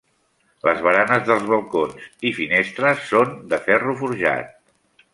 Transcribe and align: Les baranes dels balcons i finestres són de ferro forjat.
Les 0.67 0.79
baranes 0.87 1.27
dels 1.27 1.45
balcons 1.51 2.09
i 2.31 2.33
finestres 2.39 3.07
són 3.13 3.39
de 3.55 3.63
ferro 3.71 3.99
forjat. 4.05 4.55